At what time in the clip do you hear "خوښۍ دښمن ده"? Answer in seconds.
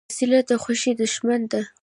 0.63-1.61